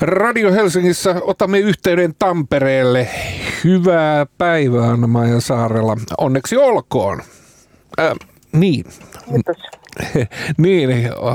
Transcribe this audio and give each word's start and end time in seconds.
Radio 0.00 0.52
Helsingissä 0.52 1.14
otamme 1.22 1.58
yhteyden 1.58 2.14
Tampereelle. 2.18 3.08
Hyvää 3.64 4.26
päivää 4.38 4.90
Anna-Maija 4.90 5.40
Saarella. 5.40 5.96
Onneksi 6.18 6.56
olkoon. 6.56 7.22
Äh, 8.00 8.12
niin. 8.52 8.84
Kiitos. 9.30 9.56
niin, 10.58 10.90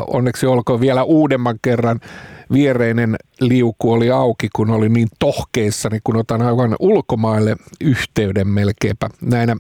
onneksi 0.08 0.46
olkoon 0.46 0.82
vielä 0.82 1.04
uudemman 1.04 1.60
kerran. 1.62 2.00
Viereinen 2.54 3.16
liuku 3.40 3.92
oli 3.92 4.12
auki, 4.12 4.50
kun 4.56 4.70
oli 4.70 4.90
niin 4.90 5.08
tohkeissa, 5.20 5.90
niin 5.90 6.02
kun 6.04 6.18
otan 6.18 6.42
aivan 6.42 6.76
ulkomaille 6.80 7.56
yhteyden 7.82 8.48
melkeinpä. 8.48 9.10
Näinä 9.22 9.56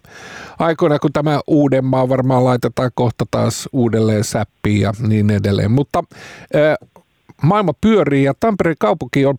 aikoina, 0.59 0.99
kun 0.99 1.13
tämä 1.13 1.39
Uudenmaa 1.47 2.09
varmaan 2.09 2.45
laitetaan 2.45 2.91
kohta 2.95 3.25
taas 3.31 3.69
uudelleen 3.73 4.23
säppiin 4.23 4.81
ja 4.81 4.93
niin 5.07 5.29
edelleen. 5.29 5.71
Mutta 5.71 6.03
äh, 6.55 7.00
maailma 7.43 7.73
pyörii 7.81 8.23
ja 8.23 8.33
Tampereen 8.39 8.75
kaupunki 8.79 9.25
on 9.25 9.35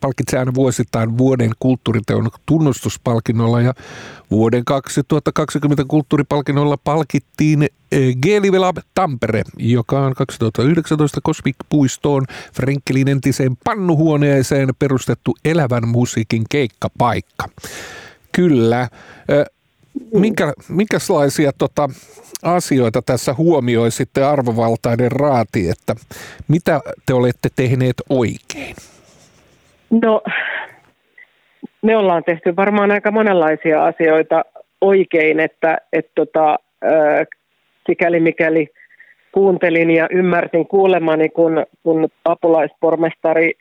palkitsee 0.00 0.38
aina 0.38 0.54
vuosittain 0.54 1.18
vuoden 1.18 1.50
kulttuuriteon 1.58 2.30
tunnustuspalkinnolla 2.46 3.60
ja 3.60 3.74
vuoden 4.30 4.64
2020 4.64 5.84
kulttuuripalkinnolla 5.88 6.76
palkittiin 6.76 7.62
eh, 7.62 8.16
Gelivela 8.22 8.74
Tampere, 8.94 9.42
joka 9.58 10.00
on 10.00 10.14
2019 10.14 11.20
Cosmic-puistoon 11.20 12.24
Frenkelin 12.52 13.08
entiseen 13.08 13.56
pannuhuoneeseen 13.64 14.68
perustettu 14.78 15.34
elävän 15.44 15.88
musiikin 15.88 16.44
keikkapaikka. 16.50 17.48
Kyllä. 18.32 18.88
Minkä, 20.14 20.52
minkälaisia 20.68 21.50
tota, 21.58 21.88
asioita 22.42 23.02
tässä 23.02 23.34
huomioisitte 23.34 24.24
arvovaltainen 24.24 25.12
raati, 25.12 25.70
että 25.70 25.94
mitä 26.48 26.80
te 27.06 27.14
olette 27.14 27.48
tehneet 27.56 27.96
oikein? 28.10 28.76
No, 29.90 30.22
me 31.82 31.96
ollaan 31.96 32.24
tehty 32.24 32.56
varmaan 32.56 32.90
aika 32.90 33.10
monenlaisia 33.10 33.84
asioita 33.84 34.44
oikein, 34.80 35.40
että 35.40 35.78
et 35.92 36.10
tota, 36.14 36.58
äh, 36.84 37.26
sikäli 37.86 38.20
mikäli 38.20 38.68
kuuntelin 39.32 39.90
ja 39.90 40.08
ymmärsin 40.10 40.66
kuulemani, 40.66 41.28
kun, 41.28 41.66
kun 41.82 42.08
apulaispormestari 42.24 43.52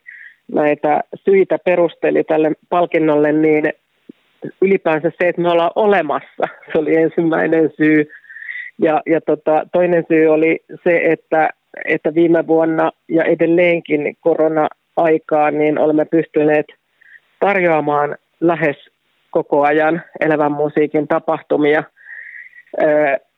näitä 0.51 1.01
syitä 1.15 1.57
perusteli 1.65 2.23
tälle 2.23 2.51
palkinnolle, 2.69 3.31
niin 3.31 3.73
ylipäänsä 4.61 5.09
se, 5.09 5.27
että 5.27 5.41
me 5.41 5.49
ollaan 5.49 5.71
olemassa, 5.75 6.43
se 6.71 6.79
oli 6.79 6.95
ensimmäinen 6.95 7.71
syy. 7.77 8.09
Ja, 8.81 9.01
ja 9.05 9.21
tota, 9.21 9.67
toinen 9.71 10.05
syy 10.07 10.27
oli 10.27 10.59
se, 10.83 11.01
että, 11.03 11.49
että 11.85 12.15
viime 12.15 12.47
vuonna 12.47 12.91
ja 13.09 13.23
edelleenkin 13.23 14.17
korona-aikaan 14.21 15.57
niin 15.57 15.79
olemme 15.79 16.05
pystyneet 16.05 16.65
tarjoamaan 17.39 18.15
lähes 18.39 18.75
koko 19.31 19.61
ajan 19.61 20.01
elävän 20.19 20.51
musiikin 20.51 21.07
tapahtumia. 21.07 21.83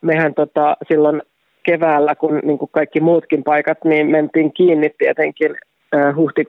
Mehän 0.00 0.34
tota, 0.34 0.76
silloin 0.88 1.22
keväällä, 1.62 2.14
kun 2.14 2.40
niin 2.44 2.58
kuin 2.58 2.70
kaikki 2.72 3.00
muutkin 3.00 3.44
paikat, 3.44 3.84
niin 3.84 4.10
mentiin 4.10 4.52
kiinni 4.52 4.90
tietenkin 4.98 5.56
huhti, 6.16 6.44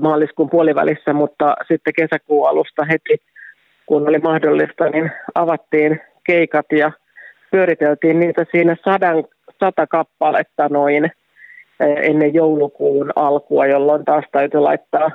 maaliskuun 0.00 0.50
puolivälissä, 0.50 1.12
mutta 1.12 1.56
sitten 1.68 1.94
kesäkuun 1.94 2.48
alusta 2.48 2.84
heti, 2.84 3.16
kun 3.86 4.08
oli 4.08 4.18
mahdollista, 4.18 4.90
niin 4.90 5.10
avattiin 5.34 6.00
keikat 6.24 6.66
ja– 6.72 6.92
pyöriteltiin 7.50 8.20
niitä 8.20 8.46
siinä 8.50 8.76
sadan, 8.84 9.24
sata 9.60 9.86
kappaletta 9.86 10.68
noin 10.68 11.04
eh, 11.04 11.96
ennen 12.10 12.34
joulukuun 12.34 13.12
alkua, 13.16 13.66
jolloin 13.66 14.04
taas 14.04 14.24
täytyy 14.32 14.60
laittaa 14.60 15.10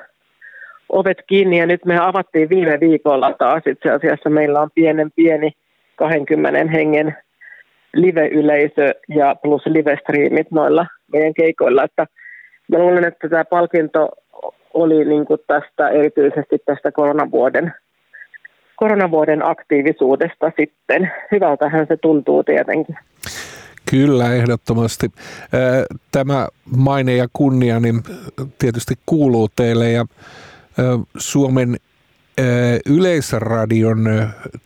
ovet 0.89 1.17
kiinni. 1.27 1.59
Ja 1.59 1.65
nyt 1.65 1.85
me 1.85 1.99
avattiin 1.99 2.49
viime 2.49 2.79
viikolla 2.79 3.33
taas. 3.33 3.63
Itse 3.67 3.91
asiassa 3.91 4.29
meillä 4.29 4.61
on 4.61 4.69
pienen 4.75 5.11
pieni 5.15 5.51
20 5.95 6.71
hengen 6.71 7.17
live-yleisö 7.93 8.93
ja 9.09 9.35
plus 9.35 9.65
live-striimit 9.65 10.51
noilla 10.51 10.85
meidän 11.13 11.33
keikoilla. 11.33 11.83
Että 11.83 12.07
mä 12.71 12.77
luulen, 12.77 13.03
että 13.03 13.29
tämä 13.29 13.45
palkinto 13.45 14.09
oli 14.73 15.05
niin 15.05 15.25
kuin 15.25 15.39
tästä 15.47 15.89
erityisesti 15.89 16.57
tästä 16.65 16.91
koronavuoden 16.91 17.73
koronavuoden 18.81 19.45
aktiivisuudesta 19.45 20.51
sitten. 20.59 21.11
Hyvältähän 21.31 21.87
se 21.87 21.97
tuntuu 21.97 22.43
tietenkin. 22.43 22.97
Kyllä, 23.91 24.33
ehdottomasti. 24.33 25.11
Tämä 26.11 26.47
maine 26.77 27.15
ja 27.15 27.27
kunnia 27.33 27.79
niin 27.79 28.03
tietysti 28.59 28.95
kuuluu 29.05 29.49
teille 29.55 29.91
ja 29.91 30.05
Suomen 31.17 31.77
Yleisradion 32.85 34.05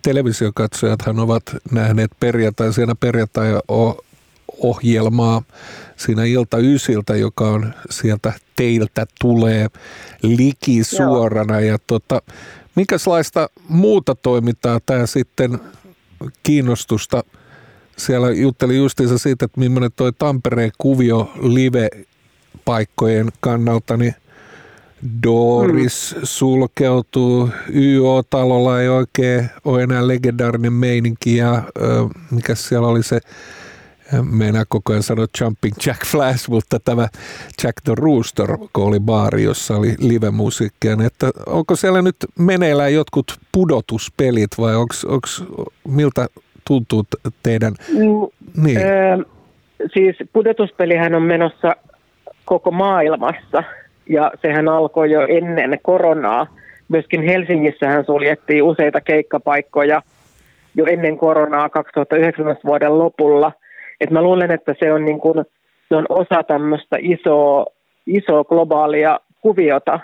televisiokatsojathan 0.01 1.19
ovat 1.19 1.43
nähneet 1.71 2.11
perjantaisena 2.19 2.95
perjantai-ohjelmaa 2.99 5.41
siinä 5.95 6.23
ilta 6.23 6.57
ysiltä, 6.57 7.15
joka 7.15 7.49
on 7.49 7.73
sieltä 7.89 8.33
teiltä 8.55 9.05
tulee 9.21 9.67
liki 10.21 10.83
suorana. 10.83 11.59
Ja 11.59 11.77
tota, 11.87 12.21
Minkälaista 12.75 13.49
muuta 13.69 14.15
toimintaa 14.15 14.79
tämä 14.85 15.05
sitten 15.05 15.59
kiinnostusta 16.43 17.23
siellä 17.97 18.31
jutteli 18.31 18.77
justiinsa 18.77 19.17
siitä, 19.17 19.45
että 19.45 19.59
millainen 19.59 19.91
toi 19.95 20.13
Tampereen 20.13 20.71
kuvio 20.77 21.31
live-paikkojen 21.41 23.29
kannalta, 23.39 23.97
niin 23.97 24.15
Doris 25.23 26.15
mm. 26.15 26.21
sulkeutuu, 26.23 27.49
YO-talolla 27.75 28.81
ei 28.81 28.89
oikein 28.89 29.49
ole 29.65 29.83
enää 29.83 30.07
legendaarinen 30.07 30.73
meininki 30.73 31.37
ja 31.37 31.63
mikä 32.31 32.55
siellä 32.55 32.87
oli 32.87 33.03
se 33.03 33.19
Meinaa 34.31 34.63
koko 34.67 34.93
ajan 34.93 35.03
sanoa 35.03 35.25
Jumping 35.41 35.75
Jack 35.85 36.05
Flash, 36.05 36.49
mutta 36.49 36.79
tämä 36.85 37.07
Jack 37.63 37.77
the 37.83 37.93
Rooster, 37.97 38.57
kun 38.73 38.87
oli 38.87 38.99
baari, 38.99 39.43
jossa 39.43 39.75
oli 39.75 39.95
live-musiikkia, 39.99 40.95
niin 40.95 41.07
että 41.07 41.31
onko 41.45 41.75
siellä 41.75 42.01
nyt 42.01 42.15
meneillään 42.39 42.93
jotkut 42.93 43.25
pudotuspelit 43.51 44.49
vai 44.57 44.75
onko, 44.75 44.93
miltä 45.87 46.27
tuntuu 46.67 47.03
teidän? 47.43 47.73
Mm, 47.89 48.63
niin. 48.63 48.77
ö, 48.77 49.25
siis 49.93 50.15
pudotuspelihän 50.33 51.15
on 51.15 51.23
menossa 51.23 51.75
koko 52.45 52.71
maailmassa 52.71 53.63
ja 54.09 54.31
sehän 54.41 54.67
alkoi 54.67 55.11
jo 55.11 55.21
ennen 55.29 55.79
koronaa. 55.81 56.47
Myöskin 56.89 57.23
Helsingissähän 57.23 58.05
suljettiin 58.05 58.63
useita 58.63 59.01
keikkapaikkoja 59.01 60.01
jo 60.75 60.85
ennen 60.85 61.17
koronaa 61.17 61.69
2019 61.69 62.67
vuoden 62.67 62.99
lopulla– 62.99 63.51
et 64.01 64.11
mä 64.11 64.21
luulen, 64.21 64.51
että 64.51 64.75
se 64.79 64.93
on, 64.93 65.05
niin 65.05 65.19
kuin, 65.19 65.45
se 65.89 65.95
on 65.95 66.05
osa 66.09 66.43
tämmöistä 66.43 66.97
isoa, 66.99 67.65
isoa 68.07 68.43
globaalia 68.43 69.19
kuviota. 69.41 69.99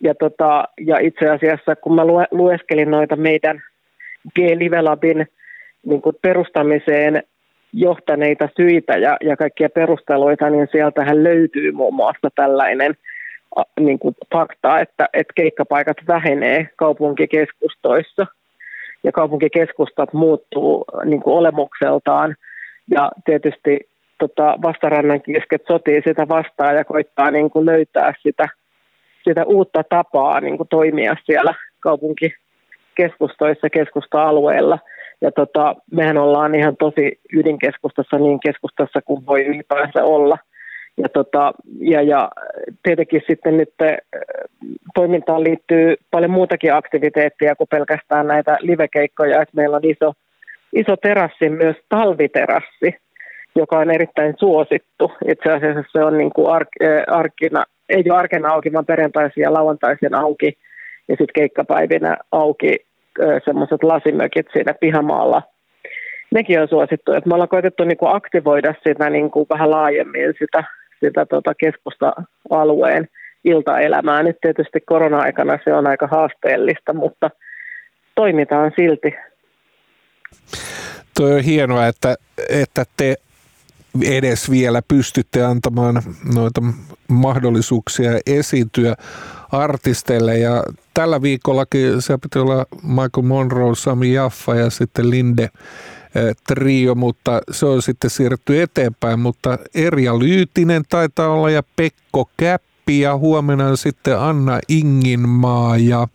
Ja, 0.00 0.14
tota, 0.14 0.68
ja 0.80 0.98
itse 0.98 1.28
asiassa, 1.28 1.76
kun 1.76 1.94
mä 1.94 2.04
lue, 2.04 2.26
lueskelin 2.30 2.90
noita 2.90 3.16
meidän 3.16 3.62
G-Live 4.34 4.82
Labin 4.82 5.26
niin 5.86 6.02
kuin 6.02 6.16
perustamiseen 6.22 7.22
johtaneita 7.72 8.48
syitä 8.56 8.96
ja, 8.96 9.16
ja 9.20 9.36
kaikkia 9.36 9.68
perusteluita, 9.70 10.50
niin 10.50 10.68
sieltähän 10.72 11.24
löytyy 11.24 11.72
muun 11.72 11.94
muassa 11.94 12.28
tällainen 12.34 12.94
niin 13.80 13.98
kuin 13.98 14.14
fakta, 14.32 14.80
että, 14.80 15.08
että 15.12 15.32
keikkapaikat 15.36 15.96
vähenee 16.08 16.68
kaupunkikeskustoissa 16.76 18.26
ja 19.04 19.12
kaupunkikeskustat 19.12 20.12
muuttuu 20.12 20.84
niin 21.04 21.22
kuin 21.22 21.34
olemukseltaan 21.34 22.36
ja 22.90 23.10
tietysti 23.24 23.80
tota, 24.18 24.58
vastarannan 24.62 25.22
kisket 25.22 25.62
sotii 25.68 26.02
sitä 26.04 26.28
vastaan 26.28 26.76
ja 26.76 26.84
koittaa 26.84 27.30
niin 27.30 27.50
kuin 27.50 27.66
löytää 27.66 28.14
sitä, 28.22 28.48
sitä 29.24 29.44
uutta 29.44 29.82
tapaa 29.88 30.40
niin 30.40 30.56
kuin 30.56 30.68
toimia 30.68 31.16
siellä 31.24 31.54
kaupunkikeskustoissa, 31.80 33.70
keskusta-alueella. 33.70 34.78
Ja 35.20 35.32
tota, 35.32 35.74
mehän 35.90 36.18
ollaan 36.18 36.54
ihan 36.54 36.76
tosi 36.76 37.20
ydinkeskustassa, 37.32 38.18
niin 38.18 38.40
keskustassa 38.40 39.02
kuin 39.02 39.26
voi 39.26 39.44
ylipäänsä 39.46 40.04
olla. 40.04 40.38
Ja, 40.96 41.08
tota, 41.08 41.52
ja, 41.80 42.02
ja 42.02 42.30
tietenkin 42.82 43.22
sitten 43.26 43.56
nyt 43.56 43.74
äh, 43.82 43.96
toimintaan 44.94 45.44
liittyy 45.44 45.96
paljon 46.10 46.30
muutakin 46.30 46.74
aktiviteettia 46.74 47.56
kuin 47.56 47.68
pelkästään 47.68 48.26
näitä 48.26 48.56
livekeikkoja. 48.60 49.42
että 49.42 49.56
meillä 49.56 49.76
on 49.76 49.84
iso 49.84 50.12
iso 50.74 50.96
terassi, 50.96 51.48
myös 51.48 51.76
talviterassi, 51.88 52.96
joka 53.54 53.78
on 53.78 53.90
erittäin 53.90 54.34
suosittu. 54.38 55.12
Itse 55.28 55.52
asiassa 55.52 55.82
se 55.92 56.04
on 56.04 56.18
niin 56.18 56.30
kuin 56.32 56.52
ark, 56.52 56.68
arkina, 57.06 57.64
ei 57.88 58.04
ole 58.10 58.18
arkena 58.18 58.48
auki, 58.48 58.72
vaan 58.72 58.86
perjantaisin 58.86 59.42
ja 59.42 59.52
lauantaisin 59.52 60.14
auki. 60.14 60.58
Ja 61.08 61.16
sitten 61.16 61.34
keikkapäivinä 61.34 62.16
auki 62.32 62.76
semmoiset 63.44 63.82
lasimökit 63.82 64.46
siinä 64.52 64.74
pihamaalla. 64.80 65.42
Nekin 66.30 66.60
on 66.60 66.68
suosittu. 66.68 67.12
Et 67.12 67.26
me 67.26 67.34
ollaan 67.34 67.48
koitettu 67.48 67.84
niin 67.84 67.96
kuin 67.96 68.16
aktivoida 68.16 68.74
sitä 68.88 69.10
niin 69.10 69.30
kuin 69.30 69.46
vähän 69.50 69.70
laajemmin 69.70 70.34
sitä, 70.38 70.64
sitä 71.00 71.26
tota 71.26 71.54
keskusta-alueen 71.54 73.08
iltaelämää. 73.44 74.22
Nyt 74.22 74.36
tietysti 74.40 74.80
korona-aikana 74.80 75.58
se 75.64 75.74
on 75.74 75.86
aika 75.86 76.06
haasteellista, 76.06 76.92
mutta 76.92 77.30
toimitaan 78.14 78.72
silti. 78.76 79.14
Tuo 81.16 81.34
on 81.34 81.40
hienoa, 81.40 81.86
että, 81.86 82.16
että 82.48 82.84
te 82.96 83.16
edes 84.02 84.50
vielä 84.50 84.82
pystytte 84.88 85.44
antamaan 85.44 86.02
noita 86.34 86.62
mahdollisuuksia 87.08 88.10
esiintyä 88.26 88.94
artisteille. 89.52 90.38
Ja 90.38 90.62
tällä 90.94 91.22
viikollakin 91.22 92.02
se 92.02 92.18
piti 92.18 92.38
olla 92.38 92.66
Michael 92.82 93.22
Monroe, 93.22 93.74
Sami 93.74 94.12
Jaffa 94.12 94.54
ja 94.54 94.70
sitten 94.70 95.10
Linde 95.10 95.42
eh, 95.42 96.36
trio, 96.46 96.94
mutta 96.94 97.40
se 97.50 97.66
on 97.66 97.82
sitten 97.82 98.10
siirretty 98.10 98.62
eteenpäin. 98.62 99.20
Mutta 99.20 99.58
Erja 99.74 100.18
Lyytinen 100.18 100.82
taitaa 100.88 101.28
olla 101.28 101.50
ja 101.50 101.62
Pekko 101.76 102.30
Käppi 102.36 103.00
ja 103.00 103.16
huomenna 103.16 103.76
sitten 103.76 104.20
Anna 104.20 104.60
Inginmaa 104.68 105.76
ja 105.76 106.08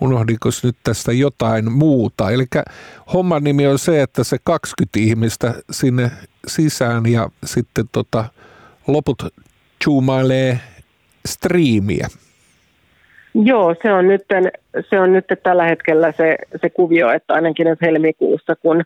unohdinko 0.00 0.48
nyt 0.62 0.76
tästä 0.84 1.12
jotain 1.12 1.72
muuta. 1.72 2.30
Eli 2.30 2.44
homman 3.12 3.44
nimi 3.44 3.66
on 3.66 3.78
se, 3.78 4.02
että 4.02 4.24
se 4.24 4.36
20 4.44 4.98
ihmistä 5.00 5.54
sinne 5.70 6.10
sisään 6.46 7.06
ja 7.06 7.28
sitten 7.44 7.84
tota, 7.92 8.24
loput 8.88 9.22
zoomailee 9.84 10.58
striimiä. 11.26 12.06
Joo, 13.34 13.74
se 13.82 13.92
on 13.92 14.08
nyt, 14.08 14.22
se 14.90 15.00
on 15.00 15.12
nyt 15.12 15.24
tällä 15.42 15.64
hetkellä 15.64 16.12
se, 16.12 16.36
se 16.60 16.70
kuvio, 16.70 17.10
että 17.10 17.34
ainakin 17.34 17.66
nyt 17.66 17.80
helmikuussa, 17.82 18.56
kun, 18.56 18.82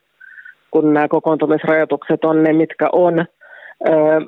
kun 0.70 0.94
nämä 0.94 1.08
kokoontumisrajoitukset 1.08 2.24
on 2.24 2.42
ne, 2.42 2.52
mitkä 2.52 2.88
on. 2.92 3.18
Öö, 3.88 4.20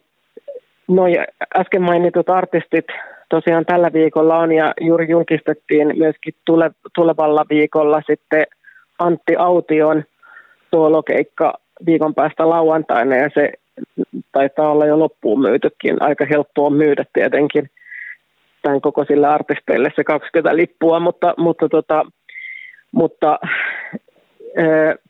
noi 0.89 1.13
äsken 1.57 1.83
mainitut 1.83 2.31
artistit 2.31 2.87
tosiaan 3.33 3.67
tällä 3.67 3.93
viikolla 3.93 4.39
on 4.39 4.53
ja 4.53 4.75
juuri 4.81 5.11
julkistettiin 5.11 5.99
myöskin 5.99 6.35
tule, 6.45 6.71
tulevalla 6.95 7.45
viikolla 7.51 8.03
sitten 8.07 8.47
Antti 8.99 9.37
Aution 9.37 10.05
soolokeikka 10.75 11.55
viikon 11.87 12.15
päästä 12.15 12.49
lauantaina 12.49 13.17
ja 13.17 13.29
se 13.35 13.53
taitaa 14.33 14.71
olla 14.71 14.87
jo 14.87 14.99
loppuun 14.99 15.41
myytykin. 15.41 16.03
Aika 16.03 16.27
helppoa 16.31 16.71
myydä 16.71 17.05
tietenkin 17.13 17.71
tämän 18.63 18.81
koko 18.81 19.05
sille 19.05 19.27
artisteille 19.27 19.93
se 19.97 20.05
20 20.05 20.57
lippua, 20.57 21.01
mutta, 21.01 21.35
mutta, 21.39 21.69
tota, 21.69 22.05
mutta 22.93 23.39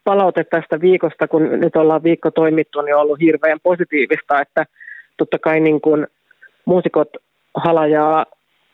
palaute 0.05 0.45
tästä 0.45 0.81
viikosta, 0.81 1.29
kun 1.29 1.43
nyt 1.61 1.77
ollaan 1.77 2.03
viikko 2.03 2.31
toimittu, 2.31 2.81
niin 2.81 2.95
on 2.95 3.01
ollut 3.01 3.21
hirveän 3.21 3.59
positiivista, 3.63 4.41
että 4.41 4.67
totta 5.17 5.39
kai 5.39 5.61
niin 5.61 5.81
kuin 5.81 6.07
muusikot 6.65 7.09
halajaa 7.55 8.27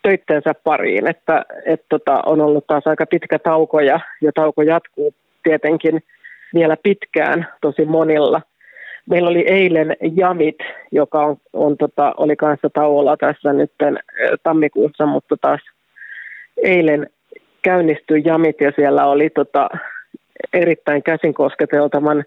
töittensä 0.03 0.55
pariin, 0.65 1.07
että 1.07 1.45
et 1.67 1.83
tota, 1.89 2.23
on 2.27 2.41
ollut 2.41 2.67
taas 2.67 2.87
aika 2.87 3.07
pitkä 3.07 3.39
tauko 3.39 3.81
ja, 3.81 4.01
ja 4.21 4.33
tauko 4.35 4.63
jatkuu 4.63 5.15
tietenkin 5.43 6.03
vielä 6.55 6.77
pitkään 6.83 7.47
tosi 7.61 7.85
monilla. 7.85 8.43
Meillä 9.11 9.31
oli 9.31 9.45
eilen 9.49 9.97
Jamit, 10.17 10.59
joka 10.93 11.25
on, 11.25 11.37
on 11.53 11.77
tota, 11.77 12.15
oli 12.17 12.37
kanssa 12.37 12.71
tauolla 12.71 13.17
tässä 13.17 13.53
nyt 13.53 13.73
tammikuussa, 14.43 15.07
mutta 15.07 15.37
taas 15.41 15.61
eilen 16.63 17.07
käynnistyi 17.63 18.23
Jamit 18.25 18.61
ja 18.61 18.73
siellä 18.77 19.07
oli 19.07 19.31
tota, 19.31 19.69
erittäin 20.53 21.03
käsin 21.03 21.35
kosketeltavan 21.35 22.25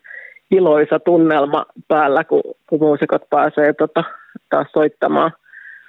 iloisa 0.51 0.99
tunnelma 0.99 1.65
päällä, 1.87 2.23
kun, 2.23 2.41
kun 2.69 2.79
muusikot 2.79 3.29
pääsee 3.29 3.73
tota, 3.73 4.03
taas 4.49 4.67
soittamaan 4.73 5.31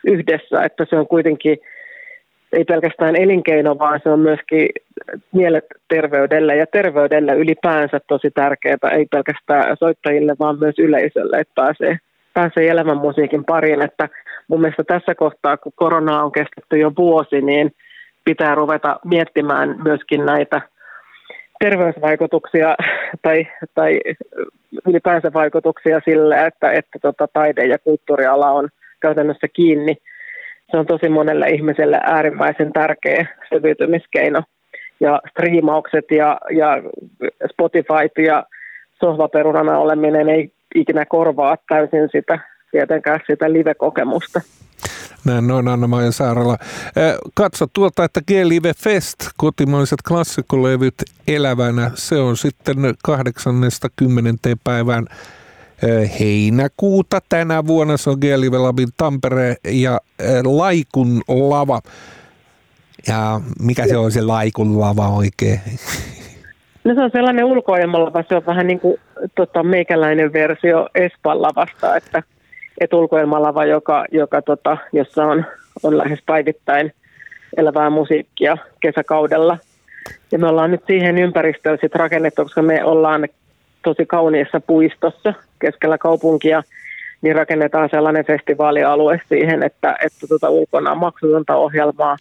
yhdessä, 0.07 0.63
että 0.65 0.87
se 0.91 0.97
on 0.97 1.07
kuitenkin 1.07 1.59
ei 2.53 2.65
pelkästään 2.65 3.17
elinkeino, 3.17 3.79
vaan 3.79 4.01
se 4.03 4.11
on 4.11 4.21
myöskin 4.21 4.69
mielenterveydelle 5.33 6.57
ja 6.57 6.67
terveydelle 6.67 7.35
ylipäänsä 7.35 8.01
tosi 8.09 8.31
tärkeää, 8.31 8.77
ei 8.93 9.07
pelkästään 9.11 9.77
soittajille, 9.77 10.37
vaan 10.39 10.59
myös 10.59 10.79
yleisölle, 10.79 11.41
että 11.41 11.53
pääsee, 11.55 11.99
pääsee 12.35 12.69
elämän 12.69 12.97
musiikin 12.97 13.45
pariin. 13.45 13.83
Että 13.83 14.09
mun 14.49 14.61
mielestä 14.61 14.85
tässä 14.85 15.15
kohtaa, 15.15 15.57
kun 15.57 15.73
korona 15.75 16.23
on 16.23 16.33
kestetty 16.33 16.79
jo 16.79 16.93
vuosi, 16.99 17.41
niin 17.41 17.73
pitää 18.25 18.55
ruveta 18.55 19.01
miettimään 19.05 19.77
myöskin 19.85 20.27
näitä 20.27 20.61
terveysvaikutuksia 21.61 22.75
tai, 23.23 23.47
tai 23.75 24.01
ylipäänsä 24.89 25.33
vaikutuksia 25.33 26.01
sille, 26.05 26.47
että, 26.47 26.73
että 26.73 26.99
tota, 27.03 27.29
taide- 27.33 27.67
ja 27.67 27.79
kulttuuriala 27.79 28.51
on 28.51 28.69
käytännössä 29.03 29.49
kiinni. 29.49 29.97
Se 30.71 30.77
on 30.77 30.87
tosi 30.87 31.09
monelle 31.09 31.47
ihmiselle 31.49 32.01
äärimmäisen 32.05 32.73
tärkeä 32.73 33.27
selviytymiskeino. 33.49 34.43
Ja 35.01 35.21
striimaukset 35.31 36.05
ja, 36.11 36.39
ja 36.57 36.83
Spotify 37.53 38.23
ja 38.27 38.45
sohvaperunana 39.01 39.79
oleminen 39.79 40.29
ei 40.29 40.53
ikinä 40.75 41.07
korvaa 41.07 41.57
täysin 41.69 42.09
sitä, 42.13 42.39
tietenkään 42.71 43.21
sitä 43.27 43.53
live-kokemusta. 43.53 44.41
Näin 45.27 45.47
noin 45.47 45.69
Anna-Maija 45.69 46.13
Saarala. 46.13 46.57
Katso 47.35 47.67
tuolta, 47.73 48.05
että 48.05 48.21
G-Live 48.21 48.73
Fest, 48.85 49.19
kotimaiset 49.37 49.99
klassikolevyt 50.09 50.95
elävänä, 51.29 51.91
se 51.95 52.17
on 52.17 52.37
sitten 52.37 52.77
80. 53.05 54.49
päivään 54.65 55.07
heinäkuuta 56.21 57.19
tänä 57.29 57.67
vuonna. 57.67 57.97
Se 57.97 58.11
on 58.11 58.19
G-Live 58.21 58.59
Labin 58.59 58.89
Tampere 58.97 59.57
ja 59.65 60.01
Laikun 60.45 61.21
lava. 61.29 61.81
Ja 63.09 63.41
mikä 63.63 63.87
se 63.87 63.97
on 63.97 64.13
se 64.13 64.23
Laikun 64.23 64.81
lava 64.81 65.09
oikein? 65.09 65.61
No 66.85 66.95
se 66.95 67.01
on 67.01 67.11
sellainen 67.11 67.45
ulkoilmalava, 67.45 68.25
se 68.29 68.37
on 68.37 68.47
vähän 68.47 68.67
niin 68.67 68.81
kuin 68.81 68.97
tota, 69.35 69.63
meikäläinen 69.63 70.33
versio 70.33 70.89
Espan 70.95 71.43
lavasta, 71.43 71.97
että 71.97 72.23
et 72.81 72.93
ulkoilmalava, 72.93 73.65
joka, 73.65 74.05
joka 74.13 74.43
tota, 74.43 74.77
jossa 74.93 75.25
on, 75.25 75.45
on 75.83 75.99
lähes 75.99 76.19
päivittäin 76.27 76.93
elävää 77.57 77.91
musiikkia 77.91 78.57
kesäkaudella. 78.81 79.59
Ja 80.33 80.39
me 80.39 80.47
ollaan 80.47 80.71
nyt 80.71 80.83
siihen 80.87 81.19
ympäristöön 81.19 81.79
sit 81.81 81.95
rakennettu, 81.95 82.43
koska 82.43 82.63
me 82.63 82.85
ollaan 82.85 83.29
tosi 83.83 84.07
kauniissa 84.07 84.61
puistossa 84.61 85.35
keskellä 85.59 85.99
kaupunkia, 85.99 86.63
niin 87.23 87.37
rakennetaan 87.37 87.89
sellainen 87.91 88.25
festivaalialue 88.25 89.21
siihen, 89.29 89.63
että, 89.63 89.97
että 90.05 90.27
tota 90.29 90.51
ulkona 90.51 90.93
on 90.93 90.99
maksutonta 90.99 91.57
ohjelmaa 91.57 92.17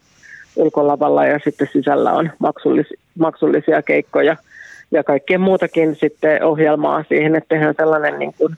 ulkolavalla 0.55 1.25
ja 1.25 1.39
sitten 1.43 1.69
sisällä 1.73 2.11
on 2.11 2.29
maksullis, 2.39 2.87
maksullisia 3.19 3.81
keikkoja 3.81 4.35
ja 4.91 5.03
kaikkien 5.03 5.41
muutakin 5.41 5.95
sitten 5.95 6.43
ohjelmaa 6.43 7.03
siihen, 7.09 7.35
että 7.35 7.55
tehdään 7.55 7.75
sellainen 7.77 8.19
niin 8.19 8.33
kuin 8.37 8.55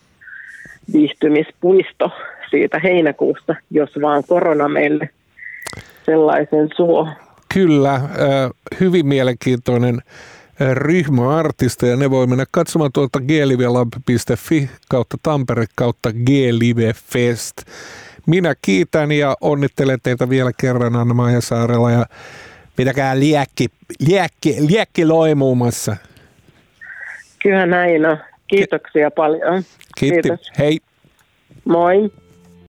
viihtymispuisto 0.94 2.12
siitä 2.50 2.80
heinäkuusta, 2.80 3.56
jos 3.72 3.90
vaan 4.02 4.24
korona 4.28 4.70
meille 4.70 5.10
sellaisen 6.06 6.70
suo. 6.76 7.08
Kyllä, 7.54 8.02
hyvin 8.80 9.06
mielenkiintoinen 9.06 10.00
ryhmä 10.74 11.38
artisteja. 11.38 11.96
Ne 11.96 12.10
voi 12.10 12.28
mennä 12.28 12.46
katsomaan 12.52 12.92
tuolta 12.92 13.20
glivelab.fi 13.20 14.70
kautta 14.90 15.18
Tampere 15.24 15.66
kautta 15.76 16.10
glivefest. 16.26 17.62
Minä 18.26 18.56
kiitän 18.62 19.12
ja 19.12 19.36
onnittelen 19.42 20.00
teitä 20.04 20.30
vielä 20.30 20.52
kerran 20.58 20.96
Anna-Maija 20.96 21.42
Saarella 21.42 21.92
ja 21.92 22.06
pitäkää 22.76 23.20
liekki, 23.20 23.68
liekki, 24.00 24.56
liekki 24.60 25.06
loimuumassa. 25.06 25.98
Kyllä 27.44 27.66
näin 27.66 28.06
on. 28.06 28.18
Kiitoksia 28.48 29.12
paljon. 29.12 29.64
Kiitti. 30.00 30.22
Kiitos. 30.22 30.52
Hei. 30.60 30.80
Moi. 31.66 32.12